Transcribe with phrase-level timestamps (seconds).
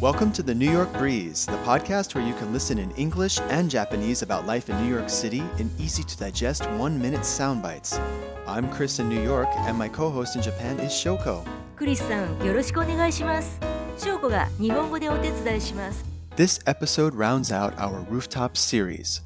[0.00, 3.70] Welcome to the New York Breeze, the podcast where you can listen in English and
[3.70, 7.98] Japanese about life in New York City in easy to digest one minute sound bites.
[8.46, 11.44] I'm Chris in New York, and my co host in Japan is Shoko.
[11.76, 13.58] クリスさん、よろしくお願いします。
[13.98, 16.04] 翔子が日本語でお手伝いします。
[16.36, 19.22] This episode rounds out our rooftop series.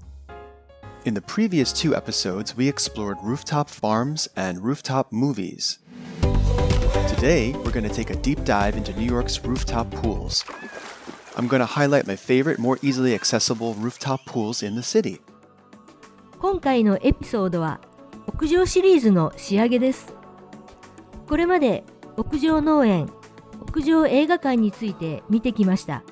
[1.04, 5.79] In the previous two episodes, we explored rooftop farms and rooftop movies.
[7.20, 10.45] Today, we're going to take a deep dive into New York's rooftop pools.
[11.35, 15.20] I'm going to highlight my favorite, more easily accessible rooftop pools in the city.
[16.39, 17.81] 今回のエピソードは
[18.25, 20.13] 屋上シリーズの仕上げです。
[21.27, 21.84] これまで
[22.16, 23.09] 屋上農園、
[23.59, 26.03] 屋上映画館について見てきました。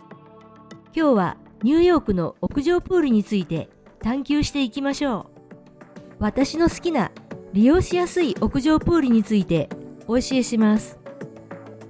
[0.94, 3.70] 今日はニューヨークの屋上プールについて
[4.02, 6.16] 探求していきましょう。
[6.20, 7.13] 私の好きな
[7.54, 9.70] 利用しやすい屋上プールについて
[10.05, 10.97] お教えします。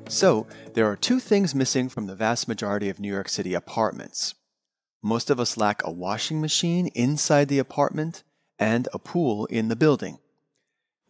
[0.09, 4.35] So, there are two things missing from the vast majority of New York City apartments.
[5.03, 8.23] Most of us lack a washing machine inside the apartment
[8.59, 10.19] and a pool in the building.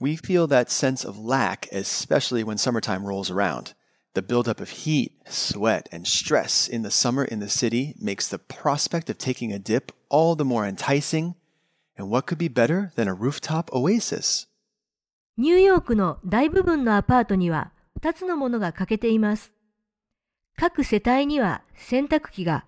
[0.01, 3.75] We feel that sense of lack, especially when summertime rolls around.
[4.15, 8.39] The buildup of heat, sweat, and stress in the summer in the city makes the
[8.39, 11.35] prospect of taking a dip all the more enticing.
[11.97, 14.47] And what could be better than a rooftop oasis?
[15.39, 19.52] ニューヨークの大部分のアパートには 2つのものが欠けています。
[20.56, 22.66] 各世帯には洗濯機が、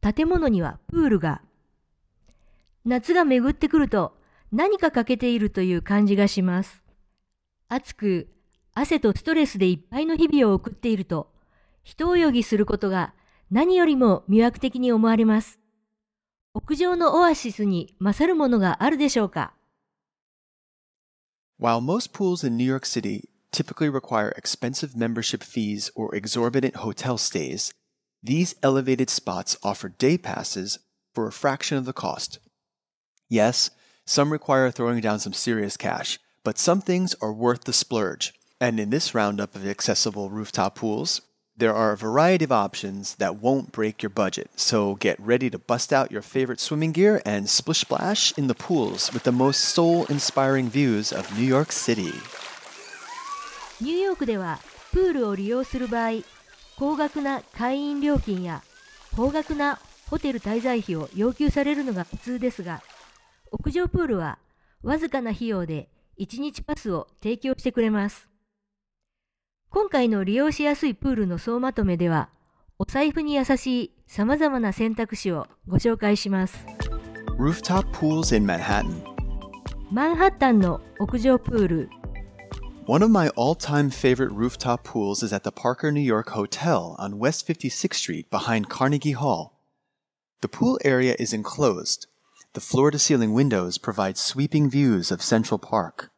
[0.00, 1.40] 建物にはプールが。
[2.84, 4.16] 夏が巡ってくると
[4.50, 6.82] 何か欠けているという感じがします。
[7.68, 8.28] 暑く、
[8.74, 11.30] 汗とストレスでいっぱいの日々を送っていると、
[11.84, 13.14] 人泳ぎすることが
[13.52, 15.60] 何よりも魅惑的に思われます。
[16.54, 19.54] 屋上のオアシスに勝るものがあるでしょうか
[21.60, 27.72] ？While most pools in New York City typically require expensive membership fees or exorbitant hotel stays,
[28.22, 30.78] these elevated spots offer day passes
[31.14, 32.38] for a fraction of the cost.
[33.28, 33.70] Yes,
[34.06, 38.34] some require throwing down some serious cash, but some things are worth the splurge.
[38.60, 41.22] And in this roundup of accessible rooftop pools,
[41.56, 44.50] there are a variety of options that won't break your budget.
[44.56, 48.54] So get ready to bust out your favorite swimming gear and splish splash in the
[48.54, 52.12] pools with the most soul inspiring views of New York City.
[53.80, 54.58] ニューヨークでは
[54.92, 56.22] プールを利用する場合、
[56.76, 58.62] 高額な会員料金や
[59.16, 62.82] 高額なホテル滞在費を要求されるのが普通ですが、
[63.52, 64.38] 屋上プールは
[64.82, 65.88] わずかな費用で
[66.18, 68.28] 1日パスを提供してくれます。
[69.70, 72.28] 今回の利用しやすいプールの総まとめでは、
[72.78, 76.66] お財布に優しい様々な選択肢をご紹介します。
[77.38, 79.02] Rooftop pools in Manhattan.
[79.92, 81.90] マンハッタンの屋上プール、
[82.89, 87.17] One of my all time favorite rooftop pools is at the Parker New York Hotel on
[87.17, 89.59] West 56th Street behind Carnegie Hall.
[90.41, 92.05] The pool area is enclosed.
[92.53, 96.11] The floor to ceiling windows provide sweeping views of Central Park.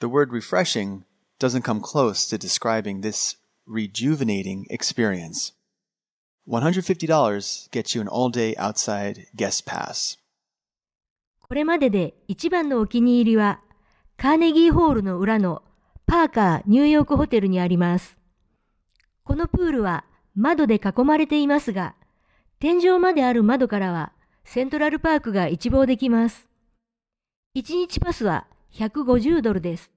[0.00, 1.04] The word refreshing
[1.38, 5.52] doesn't come close to describing this rejuvenating experience.
[6.48, 10.16] $150 gets you an all day outside guest pass.
[11.40, 13.60] これまでで一番のお気に入りは、
[14.16, 15.62] カーネギーホールの裏の
[16.09, 18.17] パーカーニューヨークホテルにあります。
[19.25, 20.05] このプールは
[20.37, 21.95] 窓で囲まれていますが、
[22.59, 24.13] 天井まである窓からは
[24.45, 26.47] セントラルパークが一望できます。
[27.57, 29.91] 1日パスは150ドルです。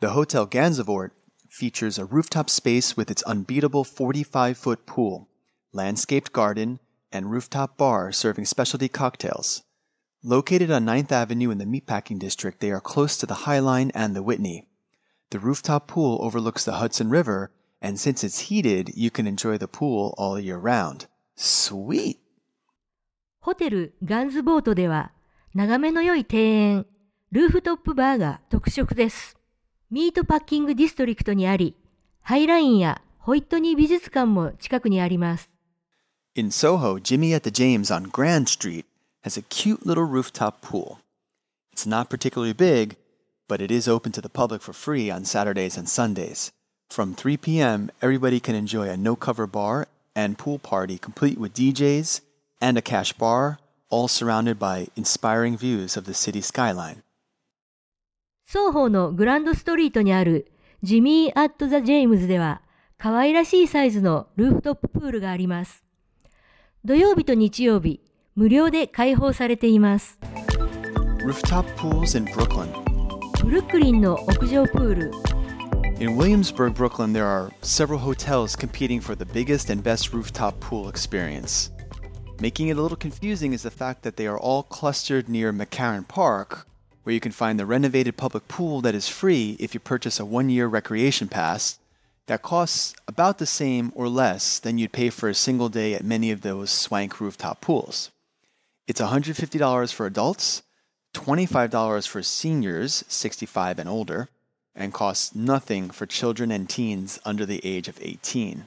[0.00, 1.12] The Hotel Gansevoort
[1.48, 5.28] features a rooftop space with its unbeatable 45 foot pool,
[5.72, 6.80] landscaped garden,
[7.12, 9.62] and rooftop bar serving specialty cocktails.
[10.24, 13.92] Located on 9th Avenue in the Meatpacking District, they are close to the High Line
[13.94, 14.66] and the Whitney.
[15.29, 17.51] The rooftop pool overlooks the Hudson River,
[17.81, 21.07] and since it's heated, you can enjoy the pool all year round.
[21.35, 22.17] Sweet!
[23.39, 25.11] ホテルガンズボートでは、
[25.55, 26.85] 眺めの良い庭園、
[27.31, 29.37] ルーフトップバーが特色です。
[29.89, 31.75] ミートパッキングディストリクトにあり、
[32.21, 35.49] ハイラインやホイットニー美術館も近くにあります。
[36.35, 38.85] In Soho, Jimmy at the James on Grand Street
[39.23, 40.97] has a cute little rooftop pool.
[41.73, 42.95] It's not particularly big,
[43.47, 46.51] but it is open to the public for free on Saturdays and Sundays.
[46.89, 51.53] From 3 p.m., everybody can enjoy a no cover bar and pool party complete with
[51.53, 52.21] DJs
[52.61, 53.59] and a cash bar,
[53.89, 57.03] all surrounded by inspiring views of the city skyline.
[58.45, 60.51] 双方のグランドストリートにある
[60.83, 62.61] ジミー・アット・ザ・ジェームズでは
[62.97, 65.83] 可愛らしいサイズのルーフトッププールがあります。
[66.83, 68.01] 土曜日と日曜日、
[68.35, 70.19] 無料で開放されています。
[71.25, 72.94] Rooftop pools in Brooklyn.
[76.00, 80.88] in Williamsburg, Brooklyn, there are several hotels competing for the biggest and best rooftop pool
[80.88, 81.70] experience.
[82.40, 86.08] Making it a little confusing is the fact that they are all clustered near McCarren
[86.08, 86.66] Park,
[87.04, 90.24] where you can find the renovated public pool that is free if you purchase a
[90.24, 91.78] one year recreation pass
[92.26, 96.02] that costs about the same or less than you'd pay for a single day at
[96.02, 98.10] many of those swank rooftop pools.
[98.88, 100.62] It's $150 for adults
[101.16, 104.28] $25 for seniors 65 and older,
[104.74, 108.66] and costs nothing for children and teens under the age of 18.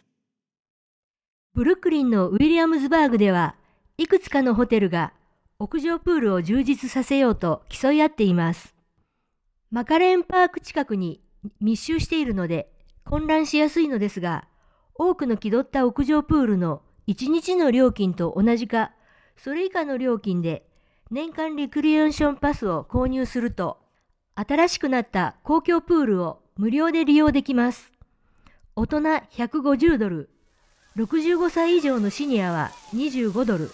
[1.53, 3.55] ブルックリンのウィリアムズバーグでは
[3.97, 5.13] いくつかのホテルが
[5.59, 8.73] 屋上プールを充実させようと競い合っています。
[9.71, 11.21] マカレーンパーク近くに
[11.59, 12.71] 密集しているので
[13.03, 14.47] 混乱しやすいのですが、
[14.95, 18.91] 多くの気取った屋上プールの1日の料金と同じか、
[19.35, 20.68] それ以下の料金で
[21.11, 23.77] 年間リクリエーションパスを購入すると、
[24.35, 27.91] 新しくなった公共プールを無料で利用できます。
[28.75, 30.29] 大人150ドル、
[30.97, 33.71] 65歳以上のシニアは25ドル、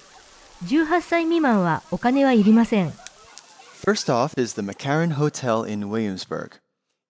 [0.64, 2.94] 18歳未満はお金はいりません。
[3.84, 6.62] First off is the McCarran Hotel in Williamsburg.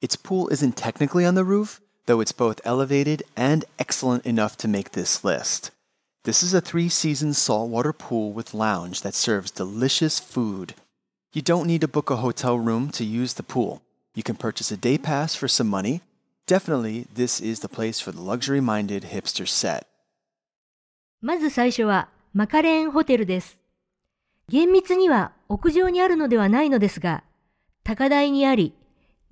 [0.02, 4.68] Its pool isn't technically on the roof, though it's both elevated and excellent enough to
[4.68, 5.75] make this list.
[6.25, 10.75] This is a three season saltwater pool with lounge that serves delicious food.
[11.33, 13.81] You don't need to book a hotel room to use the pool.
[14.15, 16.03] You can purchase a day pass for some money.
[16.47, 19.87] Definitely, this is the place for the luxury minded hipster set.
[21.23, 23.59] まず最初はマカレーンホテルです。
[24.49, 27.25] 厳密には屋上にあるのではないのですが、
[27.83, 28.75] 高台にあり、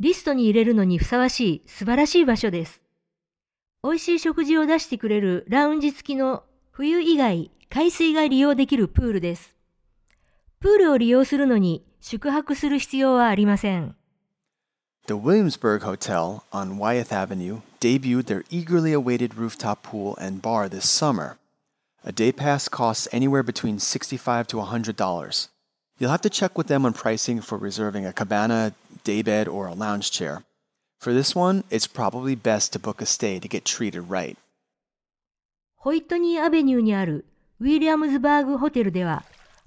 [0.00, 2.80] リストに入れるのにふさわしい素晴らしい場所です。
[3.82, 6.44] 美味しい食事を出してくれるラウンジ付きの
[6.75, 9.55] 冬以外、海水が利用できるプールです。
[10.59, 13.95] プールを利用するのに宿泊する必要はありません。
[15.05, 21.37] The Williamsburg Hotel on Wythe Avenue debuted their eagerly awaited rooftop pool and bar this summer.
[22.03, 25.49] A day pass costs anywhere between $65 to $100.
[25.99, 28.73] You'll have to check with them on pricing for reserving a cabana,
[29.03, 30.41] day bed, or a lounge chair.
[30.97, 34.39] For this one, it's probably best to book a stay to get treated right.
[35.83, 37.25] ホイットニーアベニューにある
[37.59, 39.25] ウィリアムズバーグホテルでは、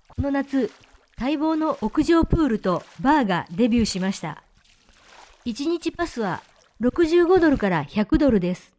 [0.09, 0.73] この夏、
[1.21, 4.43] 待望の屋上プールとバーがデビューしました。
[5.45, 6.41] 1日パスは
[6.81, 8.73] 65ドルから100ドルです。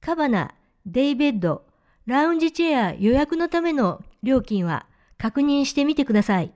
[0.00, 0.54] カバナ、
[0.86, 1.66] デイベッド、
[2.06, 4.86] ラウンジチェア予約のための料金は
[5.18, 6.54] 確認してみてください。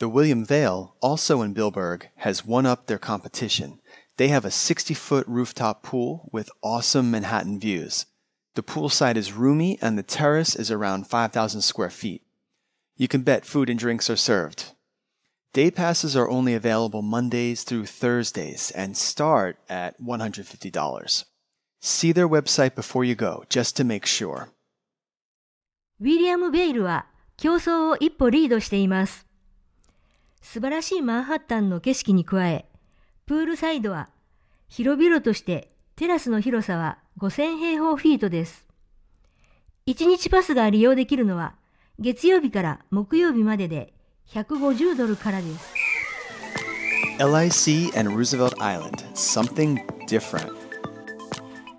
[0.00, 3.78] The William Vale, also in Billburg, has won up their competition.
[4.16, 8.08] They have a 60 foot rooftop pool with awesome Manhattan views.
[8.57, 12.21] The poolside is roomy and the terrace is around 5,000 square feet.
[12.95, 14.73] You can bet food and drinks are served.
[15.53, 21.25] Day passes are only available Mondays through Thursdays and start at $150.
[21.79, 24.49] See their website before you go, just to make sure.
[25.99, 27.05] ウィリアム・ベイルは
[27.37, 29.25] 競争を一歩リードしています。
[30.41, 32.67] 素晴らしいマンハッタンの景色に加え、
[33.25, 34.09] プールサイドは
[34.67, 38.64] 広々としてテラスの広さは 5000平方フィートです。
[39.88, 41.56] 1日パスが利用できるのは
[41.98, 43.92] 月曜日から木曜日までで
[44.28, 45.74] 150ドルからです。
[47.18, 50.52] LIC and Roosevelt Island, something different.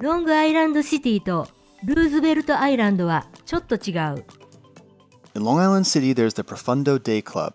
[0.02, 1.48] ロングアイランドシティと
[1.86, 4.26] ルーズベルトアイランドはちょっと違う。
[5.36, 7.54] In Long Island City, there's the Profundo Day Club.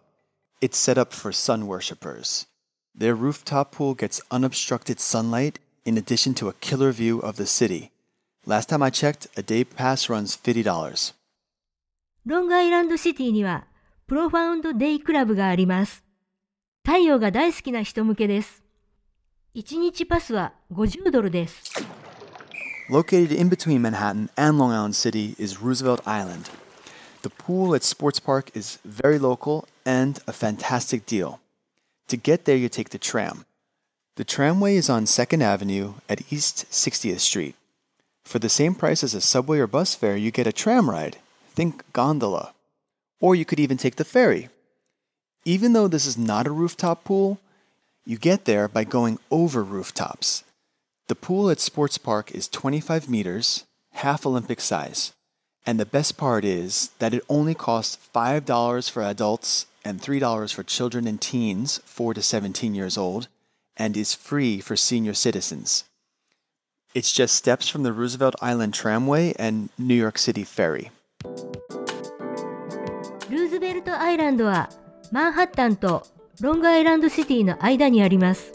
[0.63, 2.47] It's set up for sun worshippers.
[2.97, 7.92] Their rooftop pool gets unobstructed sunlight in addition to a killer view of the city.
[8.46, 11.14] Last time I checked, a day pass runs $50.
[12.26, 13.66] ロングアイランドシティには
[14.08, 16.04] プロファウンドデイクラブがあります。
[16.86, 18.64] 太陽が大好きな人向けです。
[19.56, 21.84] 1日パスは50ドルです。
[22.90, 26.50] Located in between Manhattan and Long Island City is Roosevelt Island.
[27.22, 31.40] The pool at Sports Park is very local and a fantastic deal.
[32.08, 33.46] To get there, you take the tram.
[34.17, 37.57] The tramway is on 2nd Avenue at East 60th Street.
[38.25, 41.17] For the same price as a subway or bus fare, you get a tram ride.
[41.49, 42.55] Think gondola.
[43.21, 44.51] Or you could even take the ferry.
[45.45, 47.41] Even though this is not a rooftop pool,
[48.07, 50.45] you get there by going over rooftops.
[51.09, 55.13] The pool at Sports Park is 25 meters, half Olympic size.
[55.67, 60.63] And the best part is that it only costs $5 for adults and $3 for
[60.63, 63.27] children and teens 4 to 17 years old
[63.77, 65.85] and is free for senior citizens.
[66.95, 70.91] It's just steps from the Roosevelt Island Tramway and New York City Ferry.
[73.31, 74.71] ルーズベルトアイランドは
[75.11, 76.07] マンハッタンと
[76.41, 78.53] ロングアイランドシティの間にあります。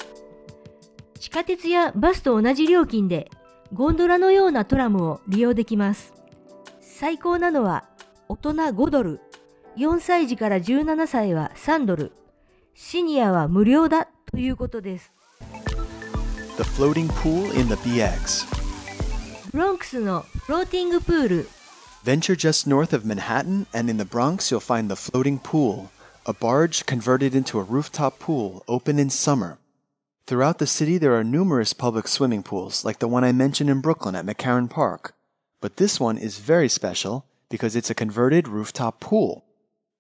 [1.19, 3.29] 地下鉄やバスと同じ料金で
[3.73, 6.13] ゴンドラのようなトラムを利用できます。
[6.79, 7.85] 最高なのは
[8.29, 9.19] 大人5ドル、
[9.77, 12.13] 4歳児から17歳は3ドル、
[12.73, 15.12] シニアは無料だということです。
[16.57, 18.45] The floating pool in the BX.
[19.51, 21.50] ブロンクスのフローティングプール。
[22.03, 25.89] Venture just north of Manhattan, and in the Bronx, you'll find the floating pool,
[26.25, 29.57] a barge converted into a rooftop pool open in summer.
[30.27, 33.81] Throughout the city, there are numerous public swimming pools, like the one I mentioned in
[33.81, 35.15] Brooklyn at McCarren Park.
[35.59, 39.43] But this one is very special because it's a converted rooftop pool.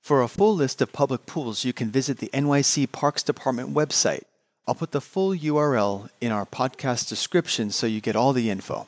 [0.01, 4.23] For a full list of public pools, you can visit the NYC Parks Department website.
[4.67, 8.87] I'll put the full URL in our podcast description so you get all the info.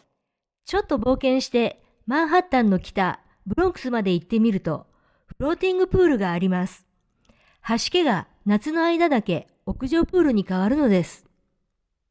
[0.66, 4.86] ちょっと冒険してマンハッタンの北、ブロンクスまで行ってみると、
[5.26, 6.86] フローティングプールがあります。
[7.68, 11.26] 橋家が夏の間だけ屋上プールに変わるのです。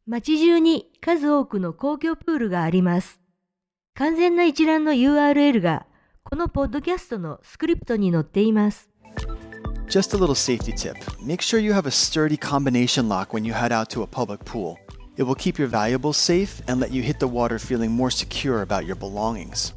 [0.07, 3.21] 街中に数多くの公共プールがあります。
[3.95, 5.87] 完全な一覧の URL が
[6.23, 8.90] このポッドキャストのスクリプトに載っています。
[9.91, 10.97] Just a little safety tip.
[11.21, 14.45] Make sure you have a sturdy combination lock when you head out to a public
[14.45, 14.79] pool.
[15.17, 18.63] It will keep your valuables safe and let you hit the water feeling more secure
[18.63, 19.73] about your belongings.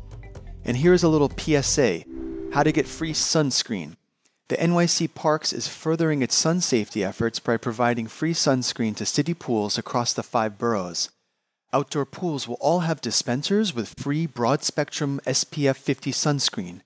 [0.65, 2.03] And here's a little PSA
[2.53, 3.95] how to get free sunscreen.
[4.49, 9.33] The NYC Parks is furthering its sun safety efforts by providing free sunscreen to city
[9.33, 11.09] pools across the five boroughs.
[11.73, 16.81] Outdoor pools will all have dispensers with free broad spectrum SPF 50 sunscreen.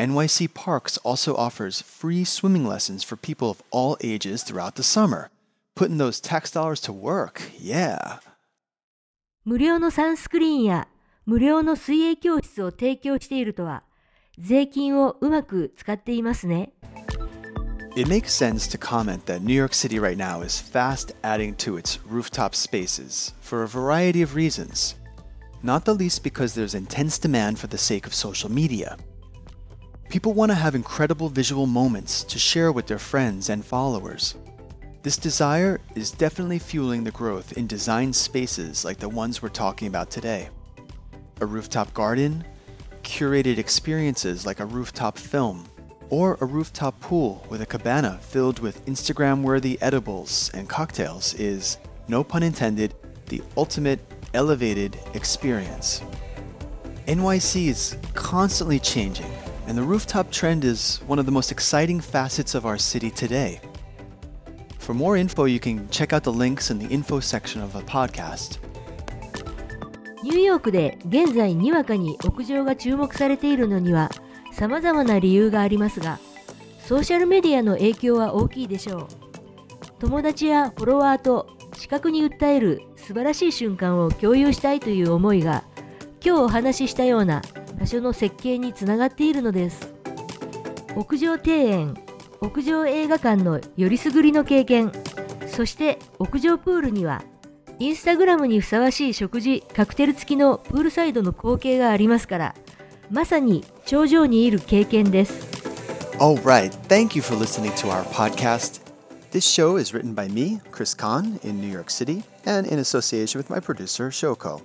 [0.00, 5.30] NYC Parks also offers free swimming lessons for people of all ages throughout the summer.
[5.74, 8.18] Putting those tax dollars to work, yeah.
[9.44, 10.88] 無料のサンスクリーンや
[11.24, 13.84] 無料の水泳教室を提供しているとは、
[14.38, 16.72] 税金をうまく使っていますね。
[17.96, 21.98] It makes sense to comment that New York City right now is fast adding to its
[22.06, 24.96] rooftop spaces for a variety of reasons,
[25.62, 28.98] not the least because there's intense demand for the sake of social media.
[30.11, 34.35] People want to have incredible visual moments to share with their friends and followers.
[35.03, 39.87] This desire is definitely fueling the growth in design spaces like the ones we're talking
[39.87, 40.49] about today
[41.39, 42.43] a rooftop garden,
[43.03, 45.65] curated experiences like a rooftop film,
[46.09, 51.77] or a rooftop pool with a cabana filled with Instagram worthy edibles and cocktails is,
[52.09, 52.93] no pun intended,
[53.27, 54.01] the ultimate
[54.33, 56.01] elevated experience.
[57.07, 59.30] NYC is constantly changing,
[59.67, 63.59] and the rooftop trend is one of the most exciting facets of our city today.
[64.79, 67.83] For more info, you can check out the links in the info section of the
[67.83, 68.59] podcast.
[70.23, 74.11] ニューヨークで現在にわかに屋上が注目されているのには
[74.53, 76.19] 様々な理由がありますが、
[76.79, 79.07] ソーシャルメディアの影響は大きいでしょう。
[79.99, 85.63] 友達やフォロワーと視覚に訴える素晴らしい瞬間を共有したいという思いが、
[86.23, 87.41] 今日お話ししたような
[87.81, 89.91] 場所の設計につながっているのです。
[90.95, 91.97] 屋上庭園、
[92.39, 94.91] 屋上映画館のよりすぐりの経験、
[95.47, 97.23] そして屋上プールには
[97.79, 102.55] インスタグラムにふさわしい食事カクテル付きのプールサイドの光景がありますから
[103.09, 105.47] まさに頂上にいる経験です
[106.19, 108.81] Alright, thank you for listening to our podcast.
[109.31, 113.39] This show is written by me, Chris Kahn, in New York City, and in association
[113.39, 114.61] with my producer, Shoko.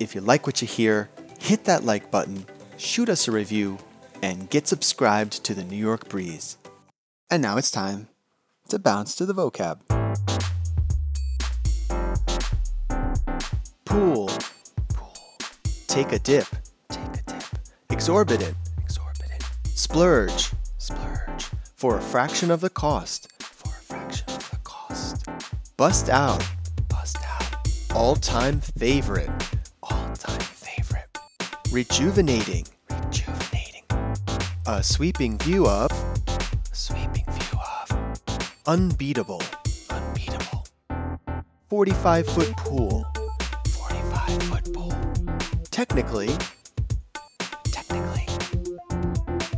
[0.00, 1.08] If you like what you hear,
[1.46, 2.44] hit that like button,
[2.76, 3.78] shoot us a review,
[4.20, 6.58] and get subscribed to the New York Breeze.
[7.30, 8.08] And now it's time
[8.68, 9.78] to bounce to the vocab.
[13.84, 14.28] Pool.
[14.88, 15.14] Pool.
[15.86, 16.48] Take a dip.
[16.88, 17.44] Take a dip.
[17.90, 18.56] Exorbitant.
[18.82, 19.44] Exorbitant.
[19.66, 20.50] Splurge.
[20.78, 21.44] Splurge.
[21.76, 23.30] For a fraction of the cost.
[23.40, 25.28] For a fraction of the cost.
[25.76, 26.44] Bust out.
[26.88, 27.68] Bust out.
[27.94, 29.30] All time favorite.
[31.76, 32.26] All time favorite.
[32.26, 32.66] Rejuvenating.
[32.90, 33.84] Rejuvenating.
[34.66, 35.90] A sweeping view of.
[36.72, 37.90] Sweeping view of.
[38.66, 39.42] Unbeatable.
[39.90, 40.66] Unbeatable.
[41.68, 43.04] 45 foot pool
[43.68, 44.92] 45 foot pool,
[45.70, 46.28] technically,
[47.64, 48.26] technically,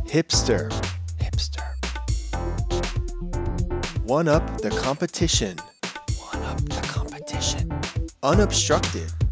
[0.07, 0.69] hipster,
[1.19, 1.63] hipster.
[4.03, 5.57] One up the competition,
[6.17, 7.71] one up the competition.
[8.23, 9.28] Unobstructed.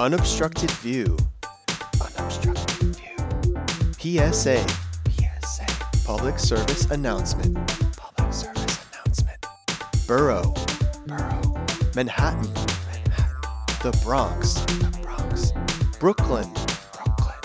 [0.00, 1.16] Unobstructed view,
[2.00, 3.16] unobstructed view.
[4.32, 4.66] PSA,
[5.08, 5.66] PSA.
[6.04, 7.54] Public service announcement,
[7.96, 9.46] public service announcement.
[10.08, 10.52] Borough,
[11.06, 11.64] borough.
[11.94, 12.52] Manhattan,
[13.84, 15.52] the Bronx, the Bronx,
[16.00, 16.52] Brooklyn,
[16.92, 17.36] Brooklyn,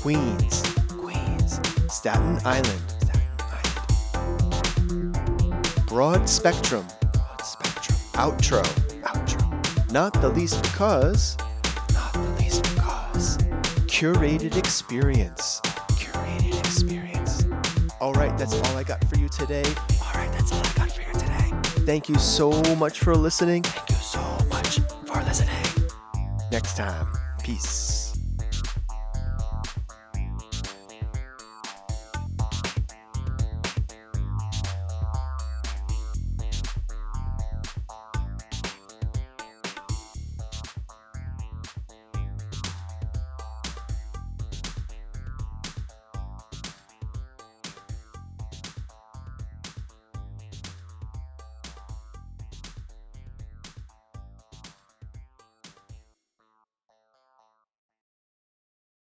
[0.00, 1.60] Queens, Queens,
[1.92, 3.22] Staten Island, Staten
[4.70, 5.86] Island.
[5.88, 7.98] Broad spectrum, broad spectrum.
[8.12, 8.62] Outro.
[9.02, 9.90] Outro.
[9.90, 11.36] Not the least because.
[12.56, 13.36] Not the because.
[13.86, 15.60] Curated experience.
[15.92, 17.44] Curated experience.
[18.00, 19.64] All right, that's all I got for you today.
[20.02, 21.50] All right, that's all I got for you today.
[21.84, 23.62] Thank you so much for listening.
[23.62, 25.90] Thank you so much for listening.
[26.50, 27.06] Next time,
[27.42, 27.99] peace.